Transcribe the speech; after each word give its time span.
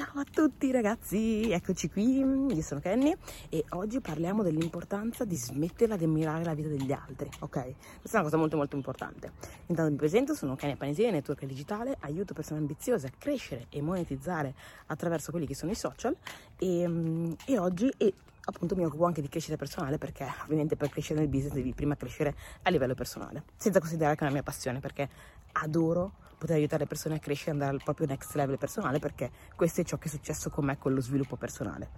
Ciao 0.00 0.20
a 0.20 0.24
tutti 0.24 0.70
ragazzi, 0.70 1.50
eccoci 1.50 1.90
qui, 1.90 2.20
io 2.20 2.62
sono 2.62 2.80
Kenny 2.80 3.14
e 3.50 3.66
oggi 3.72 4.00
parliamo 4.00 4.42
dell'importanza 4.42 5.26
di 5.26 5.36
smetterla 5.36 5.98
di 5.98 6.04
ammirare 6.04 6.42
la 6.42 6.54
vita 6.54 6.68
degli 6.68 6.90
altri, 6.90 7.28
ok? 7.40 7.50
Questa 7.50 8.12
è 8.12 8.14
una 8.14 8.22
cosa 8.22 8.38
molto 8.38 8.56
molto 8.56 8.76
importante. 8.76 9.32
Intanto 9.66 9.90
mi 9.90 9.98
presento, 9.98 10.32
sono 10.32 10.56
Kenny 10.56 10.76
Panesini, 10.76 11.10
network 11.10 11.44
digitale, 11.44 11.98
aiuto 12.00 12.32
persone 12.32 12.60
ambiziose 12.60 13.08
a 13.08 13.10
crescere 13.18 13.66
e 13.68 13.82
monetizzare 13.82 14.54
attraverso 14.86 15.32
quelli 15.32 15.46
che 15.46 15.54
sono 15.54 15.70
i 15.70 15.74
social 15.74 16.16
e, 16.56 16.88
mm, 16.88 17.32
e 17.44 17.58
oggi 17.58 17.92
e 17.98 18.14
appunto 18.42 18.76
mi 18.76 18.86
occupo 18.86 19.04
anche 19.04 19.20
di 19.20 19.28
crescita 19.28 19.56
personale 19.56 19.98
perché 19.98 20.26
ovviamente 20.44 20.76
per 20.76 20.88
crescere 20.88 21.20
nel 21.20 21.28
business 21.28 21.52
devi 21.52 21.74
prima 21.74 21.94
crescere 21.94 22.34
a 22.62 22.70
livello 22.70 22.94
personale, 22.94 23.42
senza 23.54 23.80
considerare 23.80 24.14
che 24.14 24.20
è 24.22 24.24
una 24.24 24.32
mia 24.32 24.42
passione 24.42 24.80
perché 24.80 25.10
adoro 25.52 26.28
poter 26.40 26.56
aiutare 26.56 26.82
le 26.82 26.88
persone 26.88 27.16
a 27.16 27.18
crescere 27.18 27.50
e 27.50 27.52
andare 27.52 27.72
al 27.72 27.82
proprio 27.84 28.06
next 28.06 28.34
level 28.34 28.56
personale 28.56 28.98
perché 28.98 29.30
questo 29.54 29.82
è 29.82 29.84
ciò 29.84 29.98
che 29.98 30.08
è 30.08 30.10
successo 30.10 30.48
con 30.48 30.64
me 30.64 30.78
con 30.78 30.94
lo 30.94 31.02
sviluppo 31.02 31.36
personale. 31.36 31.88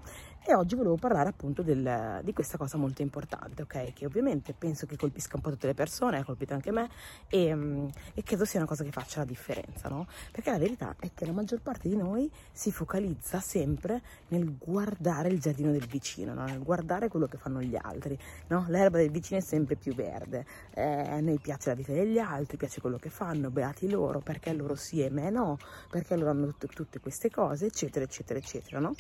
E 0.45 0.55
oggi 0.55 0.75
volevo 0.75 0.97
parlare 0.97 1.29
appunto 1.29 1.63
del, 1.63 2.21
di 2.25 2.33
questa 2.33 2.59
cosa 2.59 2.77
molto 2.77 3.01
importante, 3.01 3.63
ok? 3.63 3.93
Che 3.93 4.07
ovviamente 4.07 4.53
penso 4.53 4.87
che 4.87 4.97
colpisca 4.97 5.37
un 5.37 5.43
po' 5.43 5.51
tutte 5.51 5.69
le 5.69 5.75
persone, 5.75 6.19
ha 6.19 6.25
colpito 6.25 6.53
anche 6.53 6.73
me 6.73 6.91
e, 7.29 7.55
mm, 7.55 7.87
e 8.15 8.23
credo 8.25 8.45
sia 8.45 8.59
una 8.59 8.69
cosa 8.69 8.83
che 8.83 8.91
faccia 8.91 9.21
la 9.21 9.25
differenza, 9.25 9.89
no? 9.89 10.09
Perché 10.33 10.51
la 10.51 10.59
verità 10.59 10.97
è 10.99 11.13
che 11.15 11.27
la 11.27 11.33
maggior 11.33 11.61
parte 11.61 11.89
di 11.89 11.95
noi 11.95 12.29
si 12.51 12.73
focalizza 12.73 13.39
sempre 13.39 14.03
nel 14.29 14.57
guardare 14.59 15.29
il 15.29 15.39
giardino 15.39 15.71
del 15.71 15.87
vicino, 15.87 16.35
no? 16.35 16.45
nel 16.45 16.61
guardare 16.61 17.07
quello 17.07 17.27
che 17.27 17.39
fanno 17.39 17.63
gli 17.63 17.77
altri, 17.81 18.19
no? 18.49 18.65
L'erba 18.67 18.99
del 18.99 19.13
vicino 19.13 19.39
è 19.39 19.43
sempre 19.43 19.77
più 19.77 19.95
verde, 19.95 20.45
eh, 20.75 20.83
a 20.83 21.21
noi 21.21 21.39
piace 21.39 21.69
la 21.69 21.77
vita 21.77 21.93
degli 21.93 22.19
altri, 22.19 22.57
piace 22.57 22.81
quello 22.81 22.99
che 22.99 23.11
fanno, 23.11 23.51
beati 23.51 23.89
loro, 23.89 24.19
perché 24.33 24.55
loro 24.55 24.75
sì 24.75 25.03
e 25.03 25.11
me 25.11 25.29
no, 25.29 25.59
perché 25.91 26.17
loro 26.17 26.31
hanno 26.31 26.47
tutte, 26.47 26.67
tutte 26.69 27.01
queste 27.01 27.31
cose, 27.31 27.67
eccetera, 27.67 28.05
eccetera, 28.05 28.39
eccetera, 28.39 28.79
no? 28.79 28.95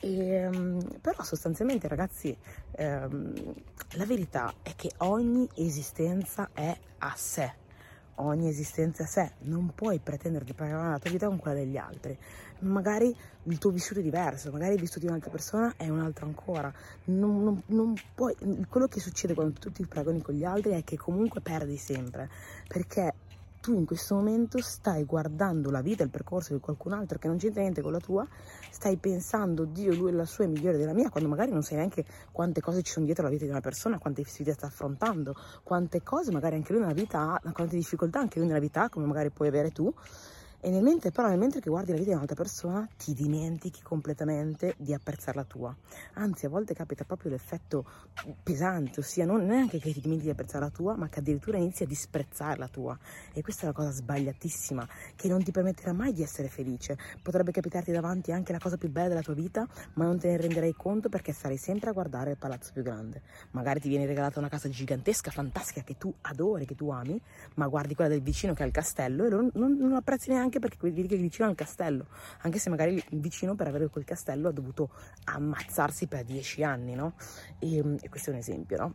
E, 0.00 0.46
um, 0.46 0.86
però 1.00 1.22
sostanzialmente 1.22 1.88
ragazzi 1.88 2.36
um, 2.78 3.54
la 3.92 4.04
verità 4.04 4.52
è 4.62 4.74
che 4.76 4.90
ogni 4.98 5.48
esistenza 5.54 6.50
è 6.52 6.76
a 6.98 7.14
sé. 7.16 7.64
Ogni 8.18 8.48
esistenza 8.48 9.04
a 9.04 9.06
sé. 9.06 9.32
Non 9.40 9.72
puoi 9.74 9.98
pretendere 9.98 10.44
di 10.44 10.52
paragonare 10.52 10.92
la 10.92 10.98
tua 10.98 11.10
vita 11.10 11.26
con 11.26 11.38
quella 11.38 11.56
degli 11.56 11.76
altri. 11.76 12.16
Magari 12.60 13.14
il 13.44 13.58
tuo 13.58 13.70
vissuto 13.70 14.00
è 14.00 14.02
diverso 14.02 14.50
magari 14.50 14.74
il 14.74 14.80
vissuto 14.80 15.00
di 15.00 15.06
un'altra 15.06 15.30
persona 15.30 15.74
è 15.76 15.88
un 15.88 16.00
altro 16.00 16.26
ancora. 16.26 16.72
Non, 17.04 17.42
non, 17.42 17.62
non 17.66 17.94
puoi, 18.14 18.34
quello 18.68 18.86
che 18.86 19.00
succede 19.00 19.34
quando 19.34 19.58
tu 19.58 19.70
ti 19.70 19.84
paragoni 19.86 20.20
con 20.20 20.34
gli 20.34 20.44
altri 20.44 20.72
è 20.72 20.84
che 20.84 20.96
comunque 20.96 21.40
perdi 21.40 21.76
sempre 21.76 22.30
perché 22.66 23.14
tu 23.66 23.74
in 23.74 23.84
questo 23.84 24.14
momento 24.14 24.62
stai 24.62 25.02
guardando 25.02 25.72
la 25.72 25.80
vita, 25.80 26.04
il 26.04 26.08
percorso 26.08 26.54
di 26.54 26.60
qualcun 26.60 26.92
altro 26.92 27.18
che 27.18 27.26
non 27.26 27.36
c'entra 27.36 27.62
niente 27.62 27.82
con 27.82 27.90
la 27.90 27.98
tua, 27.98 28.24
stai 28.70 28.96
pensando, 28.96 29.64
Dio, 29.64 29.92
lui 29.92 30.12
la 30.12 30.24
sua 30.24 30.44
è 30.44 30.46
migliore 30.46 30.76
della 30.78 30.92
mia, 30.92 31.10
quando 31.10 31.28
magari 31.28 31.50
non 31.50 31.62
sai 31.62 31.78
neanche 31.78 32.04
quante 32.30 32.60
cose 32.60 32.82
ci 32.82 32.92
sono 32.92 33.06
dietro 33.06 33.24
la 33.24 33.30
vita 33.30 33.42
di 33.42 33.50
una 33.50 33.58
persona, 33.58 33.98
quante 33.98 34.22
sfide 34.22 34.52
sta 34.52 34.66
affrontando, 34.66 35.34
quante 35.64 36.04
cose 36.04 36.30
magari 36.30 36.54
anche 36.54 36.70
lui 36.70 36.82
nella 36.82 36.92
vita 36.92 37.40
ha, 37.42 37.52
quante 37.52 37.74
difficoltà 37.74 38.20
anche 38.20 38.38
lui 38.38 38.46
nella 38.46 38.60
vita 38.60 38.84
ha, 38.84 38.88
come 38.88 39.04
magari 39.04 39.30
puoi 39.30 39.48
avere 39.48 39.72
tu 39.72 39.92
e 40.66 40.70
nel 40.70 40.82
mentre, 40.82 41.12
però, 41.12 41.28
nel 41.28 41.38
mentre 41.38 41.60
che 41.60 41.70
guardi 41.70 41.92
la 41.92 41.96
vita 41.96 42.08
di 42.08 42.16
un'altra 42.16 42.34
persona, 42.34 42.88
ti 42.96 43.14
dimentichi 43.14 43.82
completamente 43.82 44.74
di 44.78 44.92
apprezzare 44.92 45.36
la 45.36 45.44
tua. 45.44 45.72
Anzi, 46.14 46.46
a 46.46 46.48
volte 46.48 46.74
capita 46.74 47.04
proprio 47.04 47.30
l'effetto 47.30 47.84
pesante, 48.42 48.98
ossia 48.98 49.24
non 49.24 49.46
neanche 49.46 49.78
che 49.78 49.92
ti 49.92 50.00
dimentichi 50.00 50.24
di 50.24 50.32
apprezzare 50.32 50.64
la 50.64 50.70
tua, 50.70 50.96
ma 50.96 51.08
che 51.08 51.20
addirittura 51.20 51.58
inizi 51.58 51.84
a 51.84 51.86
disprezzare 51.86 52.58
la 52.58 52.66
tua. 52.66 52.98
E 53.32 53.42
questa 53.42 53.62
è 53.62 53.64
una 53.66 53.74
cosa 53.74 53.92
sbagliatissima, 53.92 54.88
che 55.14 55.28
non 55.28 55.40
ti 55.44 55.52
permetterà 55.52 55.92
mai 55.92 56.12
di 56.12 56.24
essere 56.24 56.48
felice. 56.48 56.98
Potrebbe 57.22 57.52
capitarti 57.52 57.92
davanti 57.92 58.32
anche 58.32 58.50
la 58.50 58.58
cosa 58.58 58.76
più 58.76 58.90
bella 58.90 59.06
della 59.06 59.22
tua 59.22 59.34
vita, 59.34 59.68
ma 59.92 60.04
non 60.04 60.18
te 60.18 60.30
ne 60.30 60.36
renderai 60.36 60.74
conto 60.74 61.08
perché 61.08 61.32
sarai 61.32 61.58
sempre 61.58 61.90
a 61.90 61.92
guardare 61.92 62.32
il 62.32 62.38
palazzo 62.38 62.72
più 62.72 62.82
grande. 62.82 63.22
Magari 63.52 63.78
ti 63.78 63.88
viene 63.88 64.04
regalata 64.04 64.40
una 64.40 64.48
casa 64.48 64.68
gigantesca, 64.68 65.30
fantastica, 65.30 65.82
che 65.82 65.96
tu 65.96 66.12
adori, 66.22 66.66
che 66.66 66.74
tu 66.74 66.90
ami, 66.90 67.22
ma 67.54 67.68
guardi 67.68 67.94
quella 67.94 68.10
del 68.10 68.20
vicino 68.20 68.52
che 68.52 68.64
ha 68.64 68.66
il 68.66 68.72
castello 68.72 69.26
e 69.26 69.28
non, 69.28 69.48
non, 69.54 69.76
non 69.78 69.92
apprezzi 69.92 70.30
neanche 70.30 70.54
anche 70.56 70.58
perché 70.58 70.76
vedi 70.80 71.06
che 71.06 71.16
vicino 71.16 71.48
al 71.48 71.54
castello, 71.54 72.06
anche 72.42 72.58
se 72.58 72.70
magari 72.70 72.94
il 72.94 73.20
vicino 73.20 73.54
per 73.54 73.68
avere 73.68 73.88
quel 73.88 74.04
castello 74.04 74.48
ha 74.48 74.52
dovuto 74.52 74.90
ammazzarsi 75.24 76.06
per 76.06 76.24
dieci 76.24 76.62
anni, 76.62 76.94
no? 76.94 77.14
E, 77.58 77.78
e 78.00 78.08
questo 78.08 78.30
è 78.30 78.32
un 78.32 78.38
esempio, 78.38 78.76
no? 78.76 78.94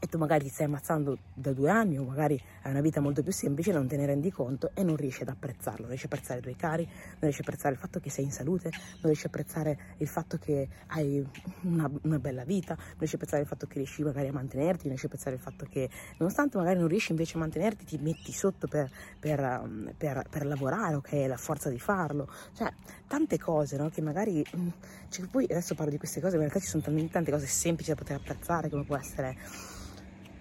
E 0.00 0.06
tu 0.06 0.18
magari 0.18 0.44
ti 0.44 0.50
stai 0.50 0.66
ammazzando 0.66 1.18
da 1.34 1.52
due 1.52 1.70
anni 1.70 1.98
o 1.98 2.04
magari 2.04 2.40
hai 2.62 2.70
una 2.70 2.80
vita 2.80 3.00
molto 3.00 3.22
più 3.22 3.32
semplice, 3.32 3.72
non 3.72 3.88
te 3.88 3.96
ne 3.96 4.06
rendi 4.06 4.30
conto 4.30 4.70
e 4.74 4.82
non 4.84 4.96
riesci 4.96 5.22
ad 5.22 5.28
apprezzarlo, 5.28 5.80
non 5.80 5.88
riesci 5.88 6.06
a 6.06 6.08
apprezzare 6.12 6.38
i 6.38 6.42
tuoi 6.42 6.56
cari, 6.56 6.84
non 6.84 7.16
riesci 7.20 7.40
a 7.40 7.44
apprezzare 7.44 7.74
il 7.74 7.80
fatto 7.80 7.98
che 7.98 8.10
sei 8.10 8.24
in 8.24 8.30
salute, 8.30 8.70
non 8.70 9.02
riesci 9.02 9.26
a 9.26 9.28
apprezzare 9.28 9.78
il 9.96 10.06
fatto 10.06 10.38
che 10.38 10.68
hai 10.88 11.26
una, 11.62 11.90
una 12.02 12.18
bella 12.18 12.44
vita, 12.44 12.74
non 12.74 12.94
riesci 12.98 13.14
a 13.14 13.18
apprezzare 13.18 13.42
il 13.42 13.48
fatto 13.48 13.66
che 13.66 13.78
riesci 13.78 14.02
magari 14.02 14.28
a 14.28 14.32
mantenerti, 14.32 14.88
non 14.88 14.96
riesci 14.96 15.06
a 15.06 15.08
apprezzare 15.08 15.36
il 15.36 15.42
fatto 15.42 15.66
che 15.68 15.90
nonostante 16.18 16.56
magari 16.58 16.78
non 16.78 16.88
riesci 16.88 17.10
invece 17.10 17.36
a 17.36 17.40
mantenerti 17.40 17.84
ti 17.84 17.98
metti 17.98 18.32
sotto 18.32 18.68
per, 18.68 18.90
per, 19.18 19.40
um, 19.40 19.92
per, 19.96 20.24
per 20.30 20.46
lavorare, 20.46 20.94
ok, 20.94 21.12
hai 21.12 21.26
la 21.26 21.36
forza 21.36 21.70
di 21.70 21.78
farlo, 21.78 22.30
cioè 22.54 22.72
tante 23.06 23.38
cose 23.38 23.76
no? 23.76 23.88
che 23.88 24.00
magari, 24.00 24.44
mm, 24.56 24.68
cioè, 25.08 25.26
poi 25.26 25.44
adesso 25.44 25.74
parlo 25.74 25.90
di 25.90 25.98
queste 25.98 26.20
cose, 26.20 26.34
in 26.34 26.40
realtà 26.40 26.60
ci 26.60 26.66
sono 26.66 26.82
talmente 26.82 27.12
tante 27.12 27.30
cose 27.30 27.46
semplici 27.46 27.90
da 27.90 27.96
poter 27.96 28.16
apprezzare 28.16 28.68
come 28.68 28.84
può 28.84 28.96
essere 28.96 29.36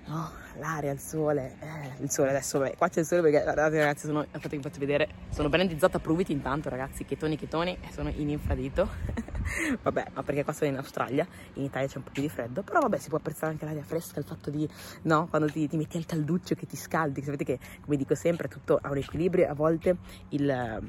no? 0.08 0.46
l'aria, 0.60 0.92
il 0.92 1.00
sole, 1.00 1.56
eh, 1.60 2.02
il 2.04 2.10
sole 2.10 2.30
adesso, 2.30 2.60
beh, 2.60 2.76
qua 2.78 2.88
c'è 2.90 3.02
il 3.02 3.06
sole 3.06 3.22
perché 3.22 3.44
guardate 3.44 3.78
ragazzi, 3.78 4.08
sono, 4.08 4.24
infatti 4.24 4.56
vi 4.56 4.62
faccio 4.62 4.80
vedere, 4.80 5.10
sono 5.30 5.50
brandizzata 5.50 6.00
Pruviti 6.00 6.32
intanto 6.32 6.70
ragazzi, 6.70 7.06
chetoni 7.06 7.38
chetoni, 7.38 7.78
sono 7.92 8.10
in 8.10 8.30
infradito, 8.30 8.90
vabbè, 9.82 10.06
ma 10.14 10.24
perché 10.24 10.44
qua 10.44 10.54
sono 10.54 10.70
in 10.72 10.78
Australia, 10.78 11.28
in 11.54 11.64
Italia 11.64 11.88
c'è 11.88 11.98
un 11.98 12.04
po' 12.04 12.12
più 12.12 12.22
di 12.22 12.30
freddo, 12.30 12.64
però 12.64 12.80
vabbè 12.80 12.98
si 12.98 13.10
può 13.10 13.18
apprezzare 13.18 13.52
anche 13.52 13.66
l'aria 13.66 13.84
fresca, 13.84 14.20
il 14.20 14.26
fatto 14.26 14.50
di, 14.50 14.68
no, 15.04 15.28
quando 15.28 15.50
ti, 15.50 15.68
ti 15.68 15.78
metti 15.78 15.98
al 15.98 16.06
calduccio 16.06 16.56
che 16.56 16.66
ti 16.66 16.76
scaldi, 16.76 17.22
sapete 17.22 17.44
che, 17.44 17.60
come 17.82 17.98
dico 17.98 18.16
sempre, 18.16 18.48
tutto 18.48 18.80
ha 18.82 18.90
un 18.90 18.98
equilibrio, 18.98 19.50
a 19.50 19.54
volte 19.54 19.98
il, 20.30 20.82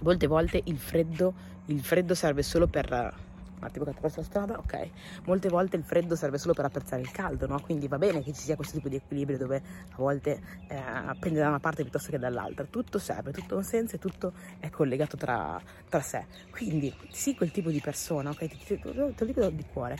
molte 0.00 0.26
volte 0.26 0.60
il 0.64 0.78
freddo, 0.78 1.34
il 1.66 1.82
freddo 1.82 2.14
serve 2.14 2.42
solo 2.42 2.66
per 2.66 3.28
attimo 3.66 3.84
che 3.84 3.90
attraverso 3.90 4.20
la 4.20 4.26
strada, 4.26 4.58
ok. 4.58 4.90
Molte 5.24 5.48
volte 5.48 5.76
il 5.76 5.84
freddo 5.84 6.14
serve 6.16 6.38
solo 6.38 6.54
per 6.54 6.64
apprezzare 6.64 7.02
il 7.02 7.10
caldo, 7.10 7.46
no? 7.46 7.60
Quindi 7.60 7.88
va 7.88 7.98
bene 7.98 8.22
che 8.22 8.32
ci 8.32 8.42
sia 8.42 8.56
questo 8.56 8.76
tipo 8.76 8.88
di 8.88 8.96
equilibrio 8.96 9.38
dove 9.38 9.56
a 9.56 9.96
volte 9.96 10.40
eh, 10.68 10.80
pende 11.18 11.40
da 11.40 11.48
una 11.48 11.60
parte 11.60 11.82
piuttosto 11.82 12.10
che 12.10 12.18
dall'altra. 12.18 12.64
Tutto 12.64 12.98
serve, 12.98 13.32
tutto 13.32 13.54
ha 13.54 13.58
un 13.58 13.64
senso 13.64 13.96
e 13.96 13.98
tutto 13.98 14.32
è 14.58 14.70
collegato 14.70 15.16
tra, 15.16 15.60
tra 15.88 16.00
sé. 16.00 16.26
Quindi 16.50 16.94
sii 17.10 17.34
quel 17.34 17.50
tipo 17.50 17.70
di 17.70 17.80
persona, 17.80 18.30
ok? 18.30 18.48
Ti, 18.48 18.58
ti, 18.58 18.80
te 18.80 18.92
lo 18.94 19.24
dico 19.24 19.48
di 19.48 19.64
cuore, 19.72 19.96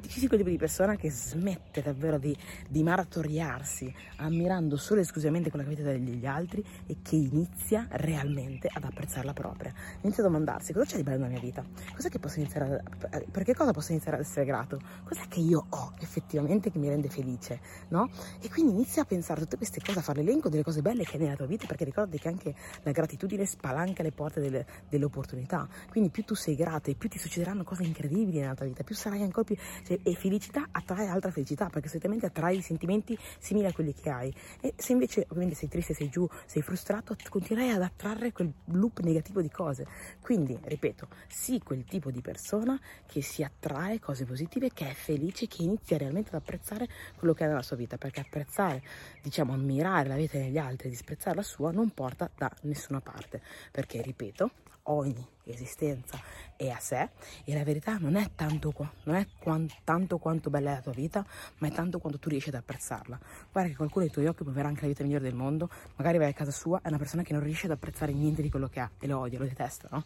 sii 0.00 0.26
quel 0.26 0.38
tipo 0.38 0.50
di 0.50 0.58
persona 0.58 0.96
che 0.96 1.10
smette 1.10 1.82
davvero 1.82 2.18
di, 2.18 2.36
di 2.68 2.82
maratoriarsi 2.82 3.92
ammirando 4.16 4.76
solo 4.76 5.00
e 5.00 5.02
esclusivamente 5.02 5.50
quella 5.50 5.66
vita 5.66 5.82
degli 5.82 6.26
altri 6.26 6.64
e 6.86 6.98
che 7.02 7.16
inizia 7.16 7.86
realmente 7.90 8.68
ad 8.72 8.84
apprezzare 8.84 9.26
la 9.26 9.32
propria. 9.32 9.72
Inizia 10.02 10.22
a 10.22 10.26
domandarsi 10.26 10.72
cosa 10.72 10.84
c'è 10.84 10.96
di 10.96 11.02
bello 11.02 11.18
nella 11.18 11.30
mia 11.30 11.40
vita, 11.40 11.64
cos'è 11.94 12.08
che 12.08 12.18
posso 12.18 12.38
iniziare 12.40 12.82
a 12.82 13.03
per 13.08 13.44
che 13.44 13.54
cosa 13.54 13.72
posso 13.72 13.92
iniziare 13.92 14.18
ad 14.18 14.24
essere 14.24 14.44
grato? 14.44 14.80
Cos'è 15.04 15.26
che 15.28 15.40
io 15.40 15.66
ho 15.68 15.92
effettivamente 16.00 16.70
che 16.70 16.78
mi 16.78 16.88
rende 16.88 17.08
felice, 17.08 17.60
no? 17.88 18.10
E 18.40 18.48
quindi 18.48 18.72
inizia 18.72 19.02
a 19.02 19.04
pensare 19.04 19.40
a 19.40 19.42
tutte 19.44 19.56
queste 19.56 19.80
cose, 19.84 19.98
a 19.98 20.02
fare 20.02 20.22
l'elenco 20.22 20.48
delle 20.48 20.62
cose 20.62 20.82
belle 20.82 21.04
che 21.04 21.16
hai 21.16 21.22
nella 21.22 21.36
tua 21.36 21.46
vita, 21.46 21.66
perché 21.66 21.84
ricordati 21.84 22.18
che 22.18 22.28
anche 22.28 22.54
la 22.82 22.90
gratitudine 22.90 23.44
spalanca 23.46 24.02
le 24.02 24.12
porte 24.12 24.40
delle, 24.40 24.66
delle 24.88 25.04
opportunità. 25.04 25.68
Quindi 25.90 26.10
più 26.10 26.24
tu 26.24 26.34
sei 26.34 26.56
grato 26.56 26.90
e 26.90 26.94
più 26.94 27.08
ti 27.08 27.18
succederanno 27.18 27.64
cose 27.64 27.82
incredibili 27.82 28.40
nella 28.40 28.54
tua 28.54 28.66
vita, 28.66 28.82
più 28.82 28.94
sarai 28.94 29.22
ancora 29.22 29.44
più... 29.44 29.56
Cioè, 29.84 29.98
e 30.02 30.14
felicità 30.14 30.68
attrae 30.70 31.06
altra 31.06 31.30
felicità, 31.30 31.68
perché 31.68 31.88
solitamente 31.88 32.26
attrai 32.26 32.60
sentimenti 32.60 33.18
simili 33.38 33.66
a 33.66 33.72
quelli 33.72 33.92
che 33.92 34.10
hai. 34.10 34.34
E 34.60 34.74
se 34.76 34.92
invece 34.92 35.26
ovviamente 35.28 35.54
sei 35.54 35.68
triste, 35.68 35.94
sei 35.94 36.08
giù, 36.08 36.28
sei 36.46 36.62
frustrato, 36.62 37.16
continuerai 37.28 37.74
ad 37.74 37.82
attrarre 37.82 38.32
quel 38.32 38.52
loop 38.66 39.00
negativo 39.00 39.40
di 39.40 39.50
cose. 39.50 39.86
Quindi, 40.20 40.58
ripeto, 40.62 41.08
sii 41.28 41.60
quel 41.62 41.84
tipo 41.84 42.10
di 42.10 42.20
persona 42.20 42.78
che 43.06 43.22
si 43.22 43.42
attrae 43.42 44.00
cose 44.00 44.24
positive, 44.24 44.72
che 44.72 44.90
è 44.90 44.92
felice, 44.92 45.46
che 45.46 45.62
inizia 45.62 45.98
realmente 45.98 46.30
ad 46.30 46.36
apprezzare 46.36 46.88
quello 47.16 47.34
che 47.34 47.44
ha 47.44 47.48
nella 47.48 47.62
sua 47.62 47.76
vita, 47.76 47.98
perché 47.98 48.20
apprezzare, 48.20 48.82
diciamo, 49.22 49.52
ammirare 49.52 50.08
la 50.08 50.16
vita 50.16 50.38
degli 50.38 50.58
altri 50.58 50.88
e 50.88 50.90
disprezzare 50.90 51.36
la 51.36 51.42
sua 51.42 51.70
non 51.70 51.90
porta 51.90 52.30
da 52.34 52.50
nessuna 52.62 53.00
parte, 53.00 53.40
perché, 53.70 54.02
ripeto, 54.02 54.50
ogni 54.84 55.26
esistenza 55.44 56.18
è 56.56 56.68
a 56.68 56.78
sé 56.78 57.10
e 57.44 57.54
la 57.54 57.64
verità 57.64 57.96
non 57.98 58.16
è 58.16 58.30
tanto, 58.34 58.72
non 59.04 59.16
è 59.16 59.26
quant, 59.38 59.72
tanto 59.84 60.18
quanto 60.18 60.50
bella 60.50 60.72
è 60.72 60.74
la 60.74 60.80
tua 60.80 60.92
vita, 60.92 61.24
ma 61.58 61.68
è 61.68 61.72
tanto 61.72 61.98
quanto 61.98 62.18
tu 62.18 62.28
riesci 62.28 62.48
ad 62.48 62.56
apprezzarla. 62.56 63.18
Guarda 63.52 63.70
che 63.70 63.76
qualcuno 63.76 64.04
dei 64.04 64.12
tuoi 64.12 64.26
occhi 64.26 64.42
può 64.42 64.52
avere 64.52 64.68
anche 64.68 64.82
la 64.82 64.88
vita 64.88 65.02
migliore 65.02 65.24
del 65.24 65.34
mondo, 65.34 65.68
magari 65.96 66.18
vai 66.18 66.30
a 66.30 66.32
casa 66.32 66.50
sua, 66.50 66.80
è 66.82 66.88
una 66.88 66.98
persona 66.98 67.22
che 67.22 67.32
non 67.32 67.42
riesce 67.42 67.66
ad 67.66 67.72
apprezzare 67.72 68.12
niente 68.12 68.42
di 68.42 68.50
quello 68.50 68.68
che 68.68 68.80
ha 68.80 68.90
e 68.98 69.06
lo 69.06 69.18
odia, 69.18 69.38
lo 69.38 69.46
detesta, 69.46 69.88
no? 69.90 70.04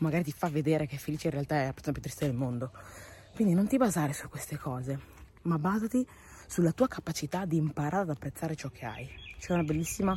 Magari 0.00 0.24
ti 0.24 0.32
fa 0.32 0.48
vedere 0.48 0.86
che 0.86 0.98
felice 0.98 1.28
in 1.28 1.32
realtà 1.32 1.56
è 1.56 1.64
la 1.66 1.72
persona 1.72 1.92
più 1.92 2.02
triste 2.02 2.26
del 2.26 2.34
mondo. 2.34 2.70
Quindi 3.34 3.54
non 3.54 3.66
ti 3.66 3.76
basare 3.76 4.12
su 4.12 4.28
queste 4.28 4.58
cose, 4.58 4.98
ma 5.42 5.58
basati 5.58 6.06
sulla 6.46 6.72
tua 6.72 6.88
capacità 6.88 7.44
di 7.44 7.56
imparare 7.56 8.02
ad 8.02 8.10
apprezzare 8.10 8.56
ciò 8.56 8.68
che 8.68 8.84
hai. 8.84 9.08
C'è 9.38 9.52
una 9.52 9.62
bellissima, 9.62 10.12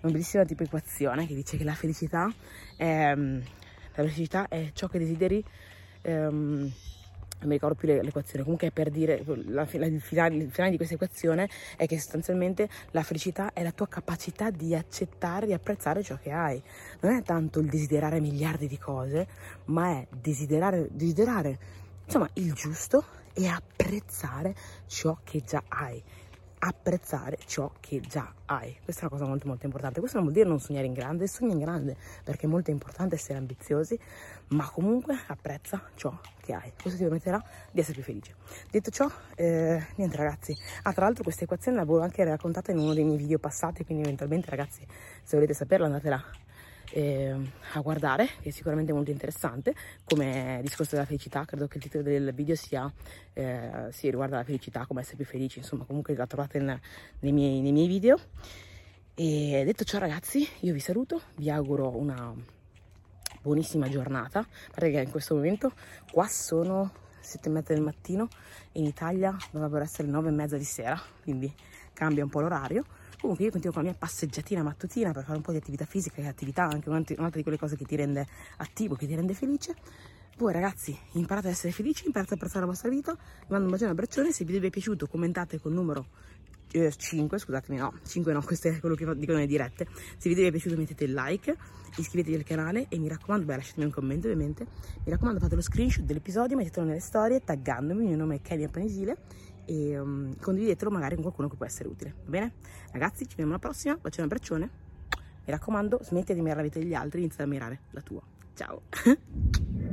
una 0.00 0.12
bellissima 0.12 0.44
tipo 0.44 0.62
equazione 0.62 1.26
che 1.26 1.34
dice 1.34 1.56
che 1.56 1.64
la 1.64 1.74
felicità 1.74 2.32
è, 2.76 3.14
la 3.14 3.42
felicità 3.94 4.48
è 4.48 4.70
ciò 4.72 4.88
che 4.88 4.98
desideri 4.98 5.42
ehm, 6.02 6.72
non 7.40 7.48
mi 7.48 7.54
ricordo 7.54 7.76
più 7.76 7.88
l'equazione, 7.88 8.42
comunque 8.42 8.68
è 8.68 8.70
per 8.70 8.90
dire, 8.90 9.22
la, 9.46 9.66
la, 9.70 9.86
il, 9.86 10.00
finale, 10.00 10.34
il, 10.36 10.50
finale, 10.50 10.70
di 10.70 10.76
questa 10.76 10.94
equazione 10.94 11.48
è 11.76 11.86
che 11.86 11.98
sostanzialmente 11.98 12.68
la 12.90 13.02
felicità 13.02 13.52
è 13.52 13.62
la 13.62 13.72
tua 13.72 13.86
capacità 13.88 14.50
di 14.50 14.74
accettare, 14.74 15.46
di 15.46 15.52
apprezzare 15.52 16.02
ciò 16.02 16.16
che 16.20 16.32
hai. 16.32 16.60
Non 17.00 17.14
è 17.14 17.22
tanto 17.22 17.60
il 17.60 17.68
desiderare 17.68 18.20
miliardi 18.20 18.66
di 18.66 18.78
cose, 18.78 19.26
ma 19.66 19.90
è 19.90 20.06
desiderare, 20.10 20.88
desiderare 20.90 21.58
insomma, 22.04 22.28
il 22.34 22.52
giusto 22.54 23.04
e 23.34 23.46
apprezzare 23.46 24.54
ciò 24.86 25.16
che 25.22 25.42
già 25.44 25.62
hai 25.68 26.02
apprezzare 26.58 27.38
ciò 27.46 27.70
che 27.80 28.00
già 28.00 28.32
hai. 28.46 28.76
Questa 28.82 29.02
è 29.02 29.04
una 29.04 29.16
cosa 29.16 29.28
molto 29.28 29.46
molto 29.46 29.66
importante. 29.66 30.00
Questo 30.00 30.18
non 30.18 30.26
vuol 30.26 30.38
dire 30.38 30.48
non 30.48 30.60
sognare 30.60 30.86
in 30.86 30.92
grande, 30.92 31.26
sogna 31.26 31.52
in 31.52 31.58
grande, 31.58 31.96
perché 32.24 32.46
è 32.46 32.48
molto 32.48 32.70
importante 32.70 33.14
essere 33.14 33.38
ambiziosi, 33.38 33.98
ma 34.48 34.68
comunque 34.68 35.16
apprezza 35.26 35.82
ciò 35.94 36.18
che 36.40 36.52
hai. 36.52 36.72
Questo 36.80 36.98
ti 36.98 37.04
permetterà 37.04 37.42
di 37.70 37.80
essere 37.80 37.94
più 37.94 38.04
felice. 38.04 38.34
Detto 38.70 38.90
ciò, 38.90 39.10
eh, 39.34 39.84
niente 39.96 40.16
ragazzi. 40.16 40.56
Ah, 40.82 40.92
tra 40.92 41.04
l'altro 41.04 41.22
questa 41.22 41.44
equazione 41.44 41.76
l'avevo 41.76 42.00
anche 42.00 42.24
raccontata 42.24 42.70
in 42.72 42.78
uno 42.78 42.94
dei 42.94 43.04
miei 43.04 43.18
video 43.18 43.38
passati, 43.38 43.84
quindi 43.84 44.04
eventualmente 44.04 44.50
ragazzi, 44.50 44.86
se 45.22 45.36
volete 45.36 45.54
saperla 45.54 45.86
andatela 45.86 46.22
eh, 46.90 47.34
a 47.72 47.80
guardare, 47.80 48.26
che 48.40 48.48
è 48.48 48.52
sicuramente 48.52 48.92
molto 48.92 49.10
interessante, 49.10 49.74
come 50.04 50.60
discorso 50.62 50.94
della 50.94 51.06
felicità, 51.06 51.44
credo 51.44 51.66
che 51.66 51.78
il 51.78 51.82
titolo 51.82 52.02
del 52.02 52.32
video 52.34 52.54
sia, 52.54 52.90
eh, 53.34 53.88
si 53.90 54.08
riguarda 54.08 54.36
la 54.36 54.44
felicità, 54.44 54.86
come 54.86 55.00
essere 55.00 55.16
più 55.16 55.24
felici, 55.24 55.58
insomma 55.58 55.84
comunque 55.84 56.14
la 56.14 56.26
trovate 56.26 56.58
in, 56.58 56.80
nei, 57.20 57.32
miei, 57.32 57.60
nei 57.60 57.72
miei 57.72 57.86
video. 57.86 58.18
E 59.14 59.62
detto 59.64 59.84
ciò 59.84 59.98
ragazzi, 59.98 60.48
io 60.60 60.72
vi 60.72 60.80
saluto, 60.80 61.20
vi 61.36 61.50
auguro 61.50 61.96
una 61.96 62.32
buonissima 63.42 63.88
giornata, 63.88 64.46
perché 64.74 65.00
in 65.00 65.10
questo 65.10 65.34
momento 65.34 65.72
qua 66.10 66.26
sono 66.28 66.92
7 67.20 67.48
e 67.48 67.52
mezza 67.52 67.72
del 67.74 67.82
mattino, 67.82 68.28
in 68.72 68.84
Italia 68.84 69.36
dovrebbero 69.50 69.82
essere 69.82 70.04
le 70.04 70.12
9 70.12 70.28
e 70.28 70.32
mezza 70.32 70.56
di 70.56 70.64
sera, 70.64 71.00
quindi 71.22 71.52
cambia 71.92 72.22
un 72.22 72.30
po' 72.30 72.40
l'orario 72.40 72.84
Comunque 73.20 73.44
io 73.44 73.50
continuo 73.50 73.74
con 73.74 73.84
la 73.84 73.90
mia 73.90 73.98
passeggiatina 73.98 74.62
mattutina 74.62 75.12
per 75.12 75.24
fare 75.24 75.36
un 75.36 75.42
po' 75.42 75.52
di 75.52 75.58
attività 75.58 75.84
fisica 75.84 76.20
e 76.20 76.26
attività 76.26 76.64
anche 76.64 76.88
un'altra 76.88 77.30
di 77.30 77.42
quelle 77.42 77.58
cose 77.58 77.76
che 77.76 77.84
ti 77.84 77.96
rende 77.96 78.26
attivo, 78.58 78.94
che 78.94 79.06
ti 79.06 79.14
rende 79.14 79.34
felice. 79.34 79.74
Voi 80.36 80.52
ragazzi 80.52 80.96
imparate 81.14 81.48
ad 81.48 81.54
essere 81.54 81.72
felici, 81.72 82.06
imparate 82.06 82.34
ad 82.34 82.38
apprezzare 82.38 82.64
la 82.64 82.70
vostra 82.70 82.88
vita. 82.88 83.12
Vi 83.12 83.46
mando 83.48 83.64
un 83.64 83.70
bacione 83.72 83.90
un 83.90 83.96
abbraccione. 83.96 84.30
Se 84.30 84.42
il 84.42 84.46
video 84.46 84.60
vi 84.60 84.68
è 84.68 84.70
piaciuto 84.70 85.08
commentate 85.08 85.58
col 85.60 85.72
numero 85.72 86.06
eh, 86.70 86.92
5, 86.94 87.38
scusatemi 87.38 87.78
no, 87.78 87.94
5 88.06 88.32
no, 88.32 88.42
questo 88.46 88.68
è 88.68 88.78
quello 88.78 88.94
che 88.94 89.16
dicono 89.16 89.38
le 89.38 89.46
dirette. 89.46 89.88
Se 90.16 90.28
il 90.28 90.34
video 90.34 90.42
vi 90.42 90.48
è 90.48 90.50
piaciuto 90.52 90.76
mettete 90.76 91.04
il 91.04 91.12
like, 91.12 91.56
iscrivetevi 91.96 92.36
al 92.36 92.44
canale 92.44 92.86
e 92.88 92.98
mi 92.98 93.08
raccomando, 93.08 93.46
beh 93.46 93.56
lasciatemi 93.56 93.86
un 93.86 93.92
commento 93.92 94.28
ovviamente. 94.28 94.66
Mi 95.04 95.10
raccomando 95.10 95.40
fate 95.40 95.56
lo 95.56 95.62
screenshot 95.62 96.04
dell'episodio, 96.04 96.56
mettetelo 96.56 96.86
nelle 96.86 97.00
storie 97.00 97.40
taggandomi, 97.40 98.02
il 98.02 98.08
mio 98.08 98.16
nome 98.16 98.36
è 98.36 98.40
Kenia 98.40 98.68
Panesile 98.68 99.16
e 99.68 99.98
um, 99.98 100.34
condividetelo 100.40 100.90
magari 100.90 101.14
con 101.14 101.22
qualcuno 101.24 101.48
che 101.48 101.56
può 101.56 101.66
essere 101.66 101.90
utile, 101.90 102.14
va 102.24 102.30
bene? 102.30 102.52
Ragazzi, 102.90 103.24
ci 103.24 103.30
vediamo 103.30 103.50
alla 103.50 103.58
prossima, 103.58 103.96
bacione 104.00 104.26
un 104.26 104.32
abbraccione. 104.32 104.70
Mi 105.44 105.52
raccomando, 105.52 106.00
smetti 106.02 106.32
di 106.32 106.40
mirare 106.40 106.56
la 106.56 106.62
vita 106.62 106.78
degli 106.78 106.94
altri, 106.94 107.20
inizia 107.20 107.44
a 107.44 107.46
mirare 107.46 107.80
la 107.90 108.00
tua. 108.00 108.22
Ciao! 108.54 108.82